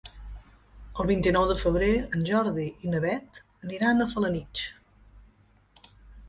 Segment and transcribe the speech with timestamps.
[1.01, 1.89] El vint-i-nou de febrer
[2.19, 3.37] en Jordi i na Beth
[3.69, 4.65] aniran a Felanitx.